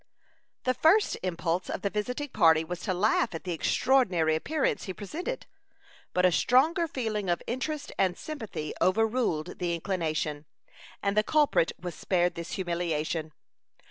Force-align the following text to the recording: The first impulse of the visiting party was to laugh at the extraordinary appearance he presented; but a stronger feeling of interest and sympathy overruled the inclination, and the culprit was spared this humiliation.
The 0.63 0.73
first 0.73 1.15
impulse 1.21 1.69
of 1.69 1.83
the 1.83 1.91
visiting 1.91 2.29
party 2.29 2.63
was 2.63 2.79
to 2.79 2.93
laugh 2.95 3.35
at 3.35 3.43
the 3.43 3.51
extraordinary 3.53 4.35
appearance 4.35 4.85
he 4.85 4.95
presented; 4.95 5.45
but 6.11 6.25
a 6.25 6.31
stronger 6.31 6.87
feeling 6.87 7.29
of 7.29 7.43
interest 7.45 7.91
and 7.99 8.17
sympathy 8.17 8.73
overruled 8.81 9.59
the 9.59 9.75
inclination, 9.75 10.45
and 11.03 11.15
the 11.15 11.21
culprit 11.21 11.73
was 11.79 11.93
spared 11.93 12.33
this 12.33 12.53
humiliation. 12.53 13.31